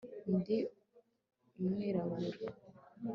[0.35, 0.57] ndi
[1.61, 2.49] umwirabura